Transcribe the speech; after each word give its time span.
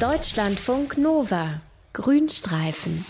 Deutschlandfunk 0.00 0.96
Nova. 0.96 1.60
Grünstreifen. 1.92 3.04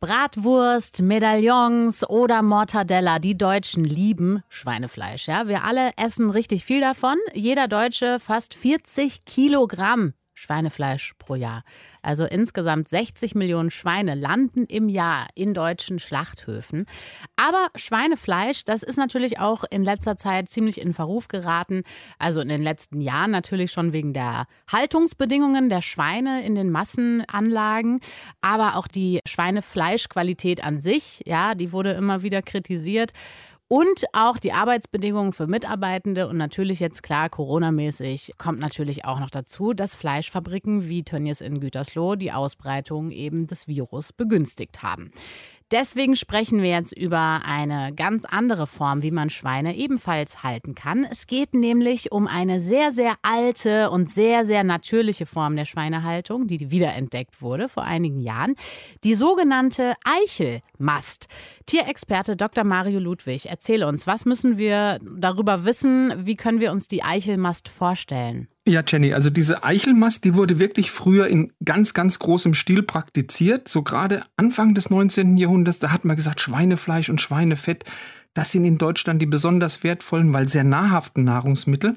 Bratwurst, 0.00 1.02
Medaillons 1.02 2.02
oder 2.02 2.42
Mortadella. 2.42 3.20
Die 3.20 3.38
Deutschen 3.38 3.84
lieben 3.84 4.42
Schweinefleisch. 4.48 5.28
Ja, 5.28 5.46
wir 5.46 5.62
alle 5.62 5.92
essen 5.96 6.30
richtig 6.30 6.64
viel 6.64 6.80
davon. 6.80 7.16
Jeder 7.32 7.68
Deutsche 7.68 8.18
fast 8.18 8.54
40 8.54 9.24
Kilogramm. 9.24 10.14
Schweinefleisch 10.40 11.12
pro 11.18 11.34
Jahr. 11.34 11.64
Also 12.00 12.24
insgesamt 12.24 12.88
60 12.88 13.34
Millionen 13.34 13.70
Schweine 13.70 14.14
landen 14.14 14.64
im 14.64 14.88
Jahr 14.88 15.26
in 15.34 15.52
deutschen 15.52 15.98
Schlachthöfen. 15.98 16.86
Aber 17.36 17.68
Schweinefleisch, 17.74 18.64
das 18.64 18.82
ist 18.82 18.96
natürlich 18.96 19.38
auch 19.38 19.64
in 19.70 19.84
letzter 19.84 20.16
Zeit 20.16 20.48
ziemlich 20.48 20.80
in 20.80 20.94
Verruf 20.94 21.28
geraten. 21.28 21.82
Also 22.18 22.40
in 22.40 22.48
den 22.48 22.62
letzten 22.62 23.02
Jahren 23.02 23.32
natürlich 23.32 23.70
schon 23.70 23.92
wegen 23.92 24.14
der 24.14 24.46
Haltungsbedingungen 24.72 25.68
der 25.68 25.82
Schweine 25.82 26.42
in 26.42 26.54
den 26.54 26.70
Massenanlagen. 26.70 28.00
Aber 28.40 28.76
auch 28.76 28.88
die 28.88 29.20
Schweinefleischqualität 29.26 30.64
an 30.64 30.80
sich, 30.80 31.20
ja, 31.26 31.54
die 31.54 31.70
wurde 31.70 31.90
immer 31.90 32.22
wieder 32.22 32.40
kritisiert 32.40 33.12
und 33.72 34.04
auch 34.12 34.38
die 34.38 34.52
Arbeitsbedingungen 34.52 35.32
für 35.32 35.46
Mitarbeitende 35.46 36.26
und 36.26 36.36
natürlich 36.36 36.80
jetzt 36.80 37.04
klar 37.04 37.28
Corona-mäßig 37.28 38.32
kommt 38.36 38.58
natürlich 38.58 39.04
auch 39.04 39.20
noch 39.20 39.30
dazu, 39.30 39.74
dass 39.74 39.94
Fleischfabriken 39.94 40.88
wie 40.88 41.04
Tönnies 41.04 41.40
in 41.40 41.60
Gütersloh 41.60 42.16
die 42.16 42.32
Ausbreitung 42.32 43.12
eben 43.12 43.46
des 43.46 43.68
Virus 43.68 44.12
begünstigt 44.12 44.82
haben. 44.82 45.12
Deswegen 45.70 46.16
sprechen 46.16 46.62
wir 46.62 46.70
jetzt 46.70 46.92
über 46.92 47.42
eine 47.44 47.94
ganz 47.94 48.24
andere 48.24 48.66
Form, 48.66 49.04
wie 49.04 49.12
man 49.12 49.30
Schweine 49.30 49.76
ebenfalls 49.76 50.42
halten 50.42 50.74
kann. 50.74 51.06
Es 51.08 51.28
geht 51.28 51.54
nämlich 51.54 52.10
um 52.10 52.26
eine 52.26 52.60
sehr, 52.60 52.92
sehr 52.92 53.14
alte 53.22 53.90
und 53.90 54.10
sehr, 54.10 54.46
sehr 54.46 54.64
natürliche 54.64 55.26
Form 55.26 55.54
der 55.54 55.66
Schweinehaltung, 55.66 56.48
die 56.48 56.72
wiederentdeckt 56.72 57.40
wurde 57.40 57.68
vor 57.68 57.84
einigen 57.84 58.18
Jahren. 58.18 58.56
Die 59.04 59.14
sogenannte 59.14 59.94
Eichelmast. 60.04 61.28
Tierexperte 61.66 62.36
Dr. 62.36 62.64
Mario 62.64 62.98
Ludwig, 62.98 63.46
erzähle 63.46 63.86
uns, 63.86 64.08
was 64.08 64.24
müssen 64.24 64.58
wir 64.58 64.98
darüber 65.16 65.64
wissen? 65.64 66.26
Wie 66.26 66.34
können 66.34 66.58
wir 66.58 66.72
uns 66.72 66.88
die 66.88 67.04
Eichelmast 67.04 67.68
vorstellen? 67.68 68.48
Ja, 68.70 68.84
Jenny, 68.86 69.12
also 69.14 69.30
diese 69.30 69.64
Eichelmast, 69.64 70.22
die 70.22 70.36
wurde 70.36 70.60
wirklich 70.60 70.92
früher 70.92 71.26
in 71.26 71.52
ganz, 71.64 71.92
ganz 71.92 72.20
großem 72.20 72.54
Stil 72.54 72.84
praktiziert. 72.84 73.66
So 73.66 73.82
gerade 73.82 74.22
Anfang 74.36 74.74
des 74.74 74.90
19. 74.90 75.36
Jahrhunderts, 75.36 75.80
da 75.80 75.90
hat 75.90 76.04
man 76.04 76.14
gesagt, 76.14 76.40
Schweinefleisch 76.40 77.10
und 77.10 77.20
Schweinefett, 77.20 77.84
das 78.32 78.52
sind 78.52 78.64
in 78.64 78.78
Deutschland 78.78 79.20
die 79.20 79.26
besonders 79.26 79.82
wertvollen, 79.82 80.32
weil 80.32 80.46
sehr 80.46 80.62
nahrhaften 80.62 81.24
Nahrungsmittel. 81.24 81.96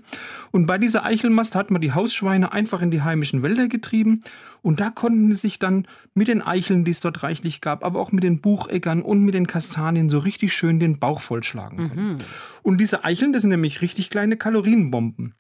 Und 0.50 0.66
bei 0.66 0.80
dieser 0.80 1.06
Eichelmast 1.06 1.54
hat 1.54 1.70
man 1.70 1.80
die 1.80 1.92
Hausschweine 1.92 2.52
einfach 2.52 2.82
in 2.82 2.90
die 2.90 3.04
heimischen 3.04 3.44
Wälder 3.44 3.68
getrieben. 3.68 4.24
Und 4.64 4.80
da 4.80 4.90
konnten 4.90 5.32
sie 5.32 5.42
sich 5.42 5.60
dann 5.60 5.88
mit 6.16 6.28
den 6.28 6.42
Eicheln, 6.42 6.86
die 6.86 6.92
es 6.92 7.02
dort 7.02 7.22
reichlich 7.22 7.62
gab, 7.62 7.86
aber 7.86 8.00
auch 8.00 8.12
mit 8.12 8.24
den 8.24 8.42
Bucheggern 8.42 9.04
und 9.04 9.22
mit 9.22 9.36
den 9.36 9.46
Kastanien 9.46 10.10
so 10.10 10.18
richtig 10.18 10.54
schön 10.54 10.80
den 10.80 10.98
Bauch 10.98 11.22
vollschlagen 11.22 11.90
können. 11.90 12.14
Mhm. 12.14 12.18
Und 12.64 12.82
diese 12.82 13.04
Eicheln, 13.04 13.32
das 13.32 13.44
sind 13.44 13.52
nämlich 13.52 13.82
richtig 13.82 14.10
kleine 14.10 14.36
Kalorienbomben. 14.36 15.36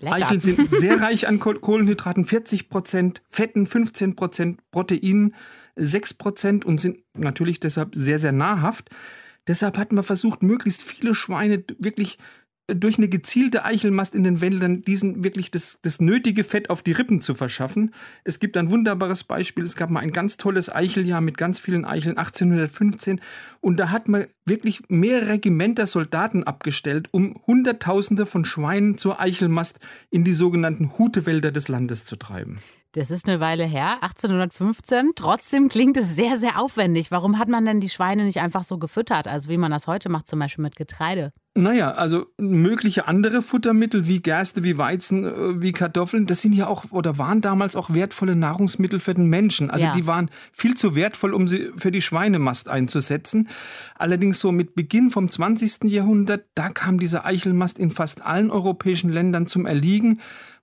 Lecker. 0.00 0.16
Eicheln 0.16 0.40
sind 0.40 0.66
sehr 0.66 1.00
reich 1.00 1.28
an 1.28 1.38
Kohlenhydraten, 1.38 2.24
40 2.24 2.68
Prozent, 2.68 3.22
Fetten 3.28 3.66
15 3.66 4.16
Prozent, 4.16 4.70
Proteinen 4.70 5.34
6 5.76 6.14
Prozent 6.14 6.64
und 6.64 6.80
sind 6.80 6.98
natürlich 7.14 7.60
deshalb 7.60 7.94
sehr, 7.94 8.18
sehr 8.18 8.32
nahrhaft. 8.32 8.90
Deshalb 9.46 9.78
hat 9.78 9.92
man 9.92 10.04
versucht, 10.04 10.42
möglichst 10.42 10.82
viele 10.82 11.14
Schweine 11.14 11.64
wirklich 11.78 12.18
durch 12.74 12.98
eine 12.98 13.08
gezielte 13.08 13.64
Eichelmast 13.64 14.14
in 14.14 14.24
den 14.24 14.40
Wäldern 14.40 14.82
diesen 14.82 15.24
wirklich 15.24 15.50
das, 15.50 15.78
das 15.82 16.00
nötige 16.00 16.44
Fett 16.44 16.70
auf 16.70 16.82
die 16.82 16.92
Rippen 16.92 17.20
zu 17.20 17.34
verschaffen. 17.34 17.92
Es 18.24 18.38
gibt 18.38 18.56
ein 18.56 18.70
wunderbares 18.70 19.24
Beispiel. 19.24 19.64
Es 19.64 19.76
gab 19.76 19.90
mal 19.90 20.00
ein 20.00 20.12
ganz 20.12 20.36
tolles 20.36 20.74
Eicheljahr 20.74 21.20
mit 21.20 21.38
ganz 21.38 21.58
vielen 21.58 21.84
Eicheln 21.84 22.18
1815 22.18 23.20
und 23.60 23.78
da 23.78 23.90
hat 23.90 24.08
man 24.08 24.26
wirklich 24.44 24.82
mehrere 24.88 25.30
Regimenter 25.30 25.86
Soldaten 25.86 26.44
abgestellt, 26.44 27.08
um 27.12 27.40
Hunderttausende 27.46 28.26
von 28.26 28.44
Schweinen 28.44 28.98
zur 28.98 29.20
Eichelmast 29.20 29.78
in 30.10 30.24
die 30.24 30.34
sogenannten 30.34 30.98
Hutewälder 30.98 31.52
des 31.52 31.68
Landes 31.68 32.04
zu 32.04 32.16
treiben. 32.16 32.60
Das 32.92 33.12
ist 33.12 33.28
eine 33.28 33.38
Weile 33.38 33.64
her, 33.64 34.02
1815. 34.02 35.12
Trotzdem 35.14 35.68
klingt 35.68 35.96
es 35.96 36.16
sehr, 36.16 36.38
sehr 36.38 36.60
aufwendig. 36.60 37.12
Warum 37.12 37.38
hat 37.38 37.48
man 37.48 37.64
denn 37.64 37.78
die 37.78 37.88
Schweine 37.88 38.24
nicht 38.24 38.40
einfach 38.40 38.64
so 38.64 38.78
gefüttert, 38.78 39.28
also 39.28 39.48
wie 39.48 39.58
man 39.58 39.70
das 39.70 39.86
heute 39.86 40.08
macht, 40.08 40.26
zum 40.26 40.40
Beispiel 40.40 40.64
mit 40.64 40.74
Getreide? 40.74 41.32
Naja, 41.54 41.92
also 41.92 42.26
mögliche 42.36 43.06
andere 43.06 43.42
Futtermittel 43.42 44.08
wie 44.08 44.20
Gerste, 44.20 44.64
wie 44.64 44.76
Weizen, 44.78 45.24
äh, 45.24 45.62
wie 45.62 45.72
Kartoffeln, 45.72 46.26
das 46.26 46.40
sind 46.40 46.52
ja 46.52 46.66
auch 46.66 46.86
oder 46.90 47.16
waren 47.16 47.40
damals 47.40 47.76
auch 47.76 47.90
wertvolle 47.92 48.34
Nahrungsmittel 48.34 48.98
für 48.98 49.14
den 49.14 49.26
Menschen. 49.26 49.70
Also 49.70 49.86
ja. 49.86 49.92
die 49.92 50.06
waren 50.06 50.30
viel 50.52 50.74
zu 50.74 50.96
wertvoll, 50.96 51.32
um 51.32 51.46
sie 51.46 51.70
für 51.76 51.92
die 51.92 52.02
Schweinemast 52.02 52.68
einzusetzen. 52.68 53.48
Allerdings 53.96 54.40
so 54.40 54.50
mit 54.50 54.74
Beginn 54.74 55.10
vom 55.10 55.30
20. 55.30 55.90
Jahrhundert, 55.90 56.44
da 56.54 56.70
kam 56.70 56.98
diese 56.98 57.24
Eichelmast 57.24 57.78
in 57.78 57.90
fast 57.90 58.24
allen 58.24 58.50
europäischen 58.50 59.10
Ländern 59.10 59.46
zum 59.46 59.66
Erliegen 59.66 60.20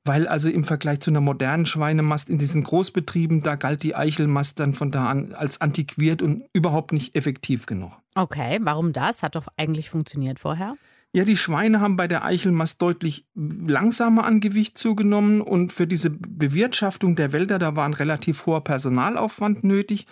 weil 0.07 0.27
also 0.27 0.49
im 0.49 0.63
Vergleich 0.63 1.01
zu 1.01 1.11
einer 1.11 1.21
modernen 1.21 1.65
Schweinemast 1.65 2.29
in 2.29 2.37
diesen 2.37 2.63
Großbetrieben, 2.63 3.43
da 3.43 3.55
galt 3.55 3.83
die 3.83 3.95
Eichelmast 3.95 4.59
dann 4.59 4.73
von 4.73 4.91
da 4.91 5.07
an 5.07 5.33
als 5.33 5.61
antiquiert 5.61 6.21
und 6.21 6.43
überhaupt 6.53 6.93
nicht 6.93 7.15
effektiv 7.15 7.65
genug. 7.65 7.91
Okay, 8.15 8.59
warum 8.61 8.93
das? 8.93 9.21
Hat 9.21 9.35
doch 9.35 9.47
eigentlich 9.57 9.89
funktioniert 9.89 10.39
vorher? 10.39 10.75
Ja, 11.13 11.23
die 11.23 11.37
Schweine 11.37 11.79
haben 11.79 11.95
bei 11.95 12.07
der 12.07 12.25
Eichelmast 12.25 12.81
deutlich 12.81 13.25
langsamer 13.33 14.25
an 14.25 14.39
Gewicht 14.39 14.77
zugenommen 14.77 15.41
und 15.41 15.71
für 15.71 15.87
diese 15.87 16.09
Bewirtschaftung 16.09 17.15
der 17.15 17.31
Wälder, 17.31 17.59
da 17.59 17.75
war 17.75 17.85
ein 17.85 17.93
relativ 17.93 18.45
hoher 18.45 18.63
Personalaufwand 18.63 19.63
nötig. 19.63 20.05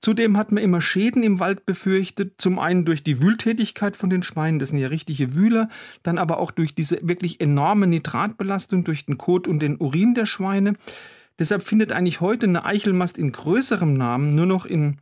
Zudem 0.00 0.36
hat 0.36 0.52
man 0.52 0.62
immer 0.62 0.80
Schäden 0.80 1.22
im 1.22 1.40
Wald 1.40 1.64
befürchtet, 1.64 2.34
zum 2.38 2.58
einen 2.58 2.84
durch 2.84 3.02
die 3.02 3.22
Wühltätigkeit 3.22 3.96
von 3.96 4.10
den 4.10 4.22
Schweinen, 4.22 4.58
das 4.58 4.68
sind 4.70 4.78
ja 4.78 4.88
richtige 4.88 5.34
Wühler, 5.34 5.68
dann 6.02 6.18
aber 6.18 6.38
auch 6.38 6.50
durch 6.50 6.74
diese 6.74 6.98
wirklich 7.02 7.40
enorme 7.40 7.86
Nitratbelastung 7.86 8.84
durch 8.84 9.06
den 9.06 9.16
Kot 9.18 9.48
und 9.48 9.60
den 9.60 9.76
Urin 9.78 10.14
der 10.14 10.26
Schweine. 10.26 10.74
Deshalb 11.38 11.62
findet 11.62 11.92
eigentlich 11.92 12.20
heute 12.20 12.46
eine 12.46 12.64
Eichelmast 12.64 13.18
in 13.18 13.32
größerem 13.32 13.94
Namen 13.94 14.34
nur 14.34 14.46
noch 14.46 14.66
in 14.66 14.98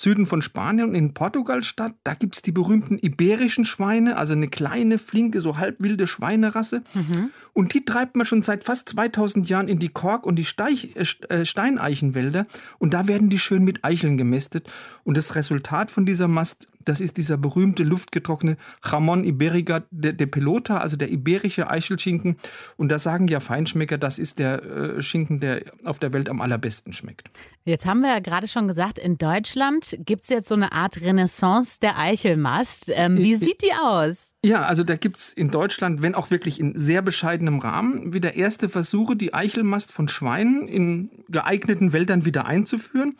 Süden 0.00 0.24
von 0.24 0.40
Spanien 0.40 0.88
und 0.88 0.94
in 0.94 1.12
Portugal 1.12 1.62
statt. 1.62 1.94
Da 2.04 2.14
gibt 2.14 2.34
es 2.34 2.40
die 2.40 2.52
berühmten 2.52 2.98
iberischen 2.98 3.66
Schweine, 3.66 4.16
also 4.16 4.32
eine 4.32 4.48
kleine, 4.48 4.96
flinke, 4.96 5.42
so 5.42 5.58
halbwilde 5.58 6.06
Schweinerasse. 6.06 6.82
Mhm. 6.94 7.30
Und 7.52 7.74
die 7.74 7.84
treibt 7.84 8.16
man 8.16 8.24
schon 8.24 8.40
seit 8.40 8.64
fast 8.64 8.88
2000 8.88 9.46
Jahren 9.50 9.68
in 9.68 9.78
die 9.78 9.90
Kork- 9.90 10.26
und 10.26 10.36
die 10.36 10.46
Steich, 10.46 10.96
äh, 10.96 11.04
äh, 11.28 11.44
Steineichenwälder. 11.44 12.46
Und 12.78 12.94
da 12.94 13.08
werden 13.08 13.28
die 13.28 13.38
schön 13.38 13.62
mit 13.62 13.84
Eicheln 13.84 14.16
gemästet. 14.16 14.70
Und 15.04 15.18
das 15.18 15.34
Resultat 15.34 15.90
von 15.90 16.06
dieser 16.06 16.28
Mast 16.28 16.66
das 16.84 17.00
ist 17.00 17.18
dieser 17.18 17.36
berühmte 17.36 17.82
luftgetrocknete 17.82 18.60
Jamon 18.90 19.24
Iberica 19.24 19.82
de, 19.90 20.12
de, 20.12 20.26
Pelota, 20.26 20.78
also 20.78 20.96
der 20.96 21.10
iberische 21.10 21.68
Eichelschinken. 21.68 22.36
Und 22.76 22.90
da 22.90 22.98
sagen 22.98 23.28
ja 23.28 23.40
Feinschmecker, 23.40 23.98
das 23.98 24.18
ist 24.18 24.38
der 24.38 24.62
äh, 24.62 25.02
Schinken, 25.02 25.40
der 25.40 25.62
auf 25.84 25.98
der 25.98 26.12
Welt 26.12 26.28
am 26.28 26.40
allerbesten 26.40 26.92
schmeckt. 26.92 27.30
Jetzt 27.64 27.84
haben 27.84 28.00
wir 28.00 28.08
ja 28.08 28.20
gerade 28.20 28.48
schon 28.48 28.66
gesagt, 28.66 28.98
in 28.98 29.18
Deutschland 29.18 29.89
gibt 29.98 30.24
es 30.24 30.28
jetzt 30.28 30.48
so 30.48 30.54
eine 30.54 30.72
Art 30.72 31.00
Renaissance 31.00 31.78
der 31.80 31.98
Eichelmast. 31.98 32.90
Ähm, 32.94 33.18
wie 33.18 33.36
sieht 33.36 33.62
die 33.62 33.72
aus? 33.72 34.30
Ja, 34.44 34.64
also 34.64 34.84
da 34.84 34.96
gibt 34.96 35.18
es 35.18 35.32
in 35.32 35.50
Deutschland, 35.50 36.02
wenn 36.02 36.14
auch 36.14 36.30
wirklich 36.30 36.60
in 36.60 36.78
sehr 36.78 37.02
bescheidenem 37.02 37.58
Rahmen, 37.58 38.14
wieder 38.14 38.34
erste 38.34 38.68
Versuche, 38.68 39.16
die 39.16 39.34
Eichelmast 39.34 39.92
von 39.92 40.08
Schweinen 40.08 40.66
in 40.66 41.10
geeigneten 41.28 41.92
Wäldern 41.92 42.24
wieder 42.24 42.46
einzuführen. 42.46 43.16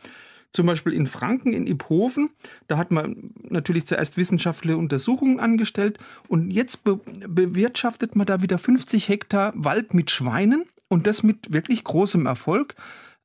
Zum 0.53 0.67
Beispiel 0.67 0.95
in 0.95 1.07
Franken, 1.07 1.53
in 1.53 1.67
Iphofen, 1.69 2.31
da 2.67 2.77
hat 2.77 2.91
man 2.91 3.31
natürlich 3.49 3.87
zuerst 3.87 4.17
wissenschaftliche 4.17 4.77
Untersuchungen 4.77 5.39
angestellt 5.39 5.99
und 6.27 6.51
jetzt 6.51 6.83
be 6.83 6.99
bewirtschaftet 7.29 8.17
man 8.17 8.27
da 8.27 8.43
wieder 8.43 8.59
50 8.59 9.09
Hektar 9.09 9.53
Wald 9.55 9.95
mit 9.95 10.11
Schweinen 10.11 10.65
und 10.89 11.07
das 11.07 11.23
mit 11.23 11.53
wirklich 11.53 11.85
großem 11.85 12.27
Erfolg. 12.27 12.75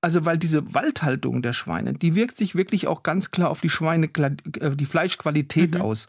Also 0.02 0.26
weil 0.26 0.38
diese 0.38 0.74
Waldhaltung 0.74 1.42
der 1.42 1.54
Schweine, 1.54 1.94
die 1.94 2.16
wirkt 2.16 2.38
sich 2.38 2.56
wirklich 2.56 2.88
auch 2.88 3.02
ganz 3.02 3.32
klar 3.32 3.50
auf 3.50 3.62
die 3.62 3.70
Schweine, 3.70 4.08
äh, 4.08 4.76
die 4.76 4.86
Fleischqualität 4.86 5.76
mhm. 5.76 5.82
aus. 5.82 6.08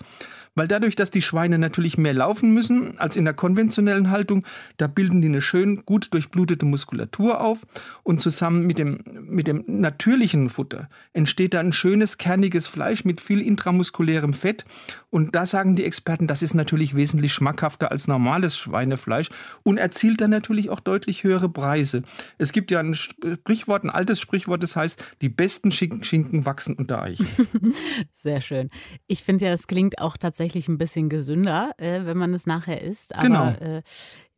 Weil 0.56 0.66
dadurch, 0.66 0.96
dass 0.96 1.10
die 1.10 1.22
Schweine 1.22 1.58
natürlich 1.58 1.98
mehr 1.98 2.14
laufen 2.14 2.52
müssen 2.52 2.98
als 2.98 3.14
in 3.16 3.24
der 3.24 3.34
konventionellen 3.34 4.10
Haltung, 4.10 4.44
da 4.78 4.86
bilden 4.86 5.20
die 5.20 5.28
eine 5.28 5.42
schön 5.42 5.84
gut 5.84 6.12
durchblutete 6.12 6.64
Muskulatur 6.64 7.42
auf 7.42 7.66
und 8.02 8.20
zusammen 8.20 8.66
mit 8.66 8.78
dem, 8.78 9.04
mit 9.20 9.46
dem 9.46 9.64
natürlichen 9.66 10.48
Futter 10.48 10.88
entsteht 11.12 11.52
da 11.52 11.60
ein 11.60 11.74
schönes, 11.74 12.16
kerniges 12.16 12.66
Fleisch 12.66 13.04
mit 13.04 13.20
viel 13.20 13.42
intramuskulärem 13.42 14.32
Fett. 14.32 14.64
Und 15.10 15.34
da 15.34 15.44
sagen 15.46 15.76
die 15.76 15.84
Experten, 15.84 16.26
das 16.26 16.42
ist 16.42 16.54
natürlich 16.54 16.96
wesentlich 16.96 17.32
schmackhafter 17.32 17.90
als 17.90 18.08
normales 18.08 18.56
Schweinefleisch 18.56 19.28
und 19.62 19.76
erzielt 19.76 20.20
dann 20.22 20.30
natürlich 20.30 20.70
auch 20.70 20.80
deutlich 20.80 21.22
höhere 21.22 21.50
Preise. 21.50 22.02
Es 22.38 22.52
gibt 22.52 22.70
ja 22.70 22.80
ein 22.80 22.94
Sprichwort, 22.94 23.84
ein 23.84 23.90
altes 23.90 24.20
Sprichwort, 24.20 24.62
das 24.62 24.74
heißt, 24.74 25.04
die 25.20 25.28
besten 25.28 25.70
Schinken 25.70 26.46
wachsen 26.46 26.74
unter 26.74 27.02
Eichen. 27.02 27.26
Sehr 28.14 28.40
schön. 28.40 28.70
Ich 29.06 29.22
finde 29.22 29.46
ja, 29.46 29.52
es 29.52 29.66
klingt 29.66 29.98
auch 29.98 30.16
tatsächlich 30.16 30.45
tatsächlich 30.46 30.68
ein 30.68 30.78
bisschen 30.78 31.08
gesünder, 31.08 31.72
äh, 31.78 32.04
wenn 32.04 32.16
man 32.16 32.32
es 32.32 32.46
nachher 32.46 32.80
isst. 32.82 33.14
Aber, 33.14 33.26
Genau. 33.26 33.48
Äh, 33.48 33.82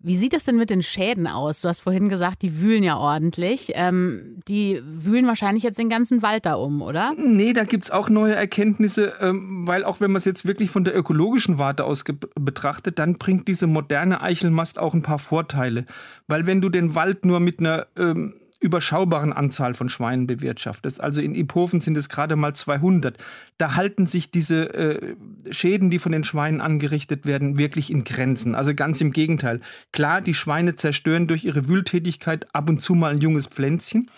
wie 0.01 0.17
sieht 0.17 0.33
das 0.33 0.45
denn 0.45 0.57
mit 0.57 0.71
den 0.71 0.85
Schäden 0.85 1.27
aus? 1.27 1.61
Du 1.61 1.69
hast 1.69 1.81
vorhin 1.81 2.09
gesagt, 2.09 2.43
die 2.43 2.61
wühlen 2.61 2.85
ja 2.85 2.97
ordentlich. 2.97 3.73
Ähm, 3.75 4.37
die 4.47 4.81
wühlen 4.85 5.27
wahrscheinlich 5.27 5.65
jetzt 5.65 5.77
den 5.77 5.91
ganzen 5.91 6.23
Wald 6.23 6.47
da 6.47 6.55
um, 6.55 6.83
oder? 6.83 7.15
Nee, 7.17 7.53
da 7.53 7.65
gibt's 7.65 7.91
auch 7.91 8.09
neue 8.09 8.37
Erkenntnisse, 8.37 9.15
ähm, 9.21 9.67
weil 9.67 9.83
auch 9.83 10.01
wenn 10.01 10.13
man 10.13 10.19
es 10.19 10.25
jetzt 10.25 10.47
wirklich 10.47 10.71
von 10.71 10.85
der 10.85 10.97
ökologischen 10.97 11.59
Warte 11.59 11.83
aus 11.85 12.05
betrachtet, 12.37 13.01
dann 13.01 13.15
bringt 13.15 13.49
diese 13.49 13.67
moderne 13.67 14.21
Eichelmast 14.21 14.79
auch 14.79 14.95
ein 14.95 15.03
paar 15.03 15.19
Vorteile. 15.19 15.85
Weil 16.29 16.47
wenn 16.47 16.61
du 16.61 16.69
den 16.69 16.95
Wald 16.95 17.25
nur 17.25 17.41
mit 17.41 17.59
einer 17.59 17.89
ähm, 17.99 18.35
überschaubaren 18.61 19.33
Anzahl 19.33 19.75
von 19.75 19.89
Schweinen 19.89 20.27
bewirtschaftest, 20.27 21.01
also 21.01 21.21
in 21.21 21.35
Iphofen 21.35 21.81
sind 21.81 21.97
es 21.97 22.09
gerade 22.09 22.37
mal 22.37 22.55
200, 22.55 23.17
da 23.57 23.77
halten 23.77 24.07
sich 24.07 24.31
diese 24.31 24.75
äh, 24.75 25.17
Schäden, 25.51 25.91
die 25.91 25.99
von 25.99 26.13
den 26.13 26.25
Schweinen 26.25 26.61
angerichtet 26.61 27.25
werden, 27.25 27.59
wirklich 27.59 27.91
in 27.91 28.05
Grenzen. 28.05 28.55
Also 28.55 28.75
ganz 28.75 29.01
im 29.01 29.13
Gegenteil. 29.13 29.61
Klar, 29.93 30.21
die 30.21 30.35
Schweine 30.35 30.75
zerstören 30.75 31.27
durch 31.27 31.45
ihre 31.45 31.69
Wühltätigkeit 31.69 32.47
ab 32.53 32.69
und 32.69 32.81
zu 32.81 32.95
mal 32.95 33.13
ein 33.13 33.21
junges 33.21 33.47
Pflänzchen, 33.47 34.11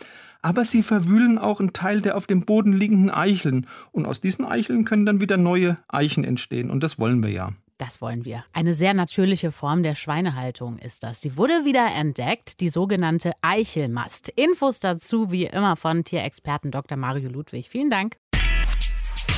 aber 0.42 0.64
sie 0.64 0.82
verwühlen 0.82 1.38
auch 1.38 1.60
einen 1.60 1.72
Teil 1.72 2.00
der 2.00 2.16
auf 2.16 2.26
dem 2.26 2.40
Boden 2.40 2.72
liegenden 2.72 3.10
Eicheln. 3.10 3.66
Und 3.92 4.06
aus 4.06 4.20
diesen 4.20 4.46
Eicheln 4.46 4.84
können 4.84 5.04
dann 5.04 5.20
wieder 5.20 5.36
neue 5.36 5.76
Eichen 5.88 6.24
entstehen. 6.24 6.70
Und 6.70 6.82
das 6.82 6.98
wollen 6.98 7.22
wir 7.22 7.30
ja. 7.30 7.52
Das 7.80 8.02
wollen 8.02 8.26
wir. 8.26 8.44
Eine 8.52 8.74
sehr 8.74 8.92
natürliche 8.92 9.52
Form 9.52 9.82
der 9.82 9.94
Schweinehaltung 9.94 10.78
ist 10.78 11.02
das. 11.02 11.22
Die 11.22 11.38
wurde 11.38 11.64
wieder 11.64 11.86
entdeckt, 11.94 12.60
die 12.60 12.68
sogenannte 12.68 13.32
Eichelmast. 13.40 14.28
Infos 14.28 14.80
dazu 14.80 15.32
wie 15.32 15.46
immer 15.46 15.76
von 15.76 16.04
Tierexperten 16.04 16.70
Dr. 16.70 16.98
Mario 16.98 17.30
Ludwig. 17.30 17.70
Vielen 17.70 17.88
Dank. 17.88 18.18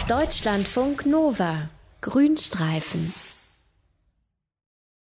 Deutschlandfunk 0.09 1.07
Nova. 1.07 1.69
Grünstreifen. 2.01 3.15